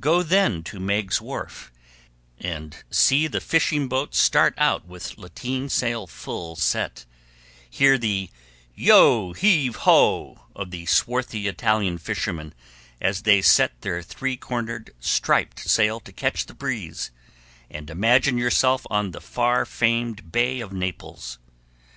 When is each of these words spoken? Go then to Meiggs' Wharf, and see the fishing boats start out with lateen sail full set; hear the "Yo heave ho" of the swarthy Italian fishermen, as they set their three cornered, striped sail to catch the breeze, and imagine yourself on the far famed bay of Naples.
Go 0.00 0.22
then 0.22 0.62
to 0.62 0.78
Meiggs' 0.78 1.20
Wharf, 1.20 1.72
and 2.38 2.84
see 2.88 3.26
the 3.26 3.40
fishing 3.40 3.88
boats 3.88 4.16
start 4.16 4.54
out 4.58 4.86
with 4.86 5.18
lateen 5.18 5.68
sail 5.68 6.06
full 6.06 6.54
set; 6.54 7.04
hear 7.68 7.98
the 7.98 8.30
"Yo 8.76 9.32
heave 9.32 9.74
ho" 9.74 10.44
of 10.54 10.70
the 10.70 10.86
swarthy 10.86 11.48
Italian 11.48 11.98
fishermen, 11.98 12.54
as 13.00 13.22
they 13.22 13.42
set 13.42 13.80
their 13.80 14.02
three 14.02 14.36
cornered, 14.36 14.94
striped 15.00 15.58
sail 15.68 15.98
to 15.98 16.12
catch 16.12 16.46
the 16.46 16.54
breeze, 16.54 17.10
and 17.68 17.90
imagine 17.90 18.38
yourself 18.38 18.86
on 18.88 19.10
the 19.10 19.20
far 19.20 19.64
famed 19.64 20.30
bay 20.30 20.60
of 20.60 20.72
Naples. 20.72 21.40